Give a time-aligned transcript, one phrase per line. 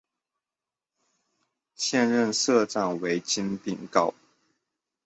[1.75, 4.15] 现任社长为金炳镐。